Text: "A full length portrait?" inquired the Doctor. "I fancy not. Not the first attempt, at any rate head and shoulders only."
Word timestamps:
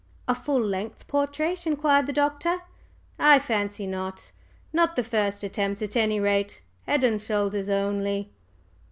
"A 0.27 0.33
full 0.33 0.59
length 0.65 1.07
portrait?" 1.07 1.67
inquired 1.67 2.07
the 2.07 2.11
Doctor. 2.11 2.63
"I 3.19 3.37
fancy 3.37 3.85
not. 3.85 4.31
Not 4.73 4.95
the 4.95 5.03
first 5.03 5.43
attempt, 5.43 5.79
at 5.83 5.95
any 5.95 6.19
rate 6.19 6.63
head 6.87 7.03
and 7.03 7.21
shoulders 7.21 7.69
only." 7.69 8.31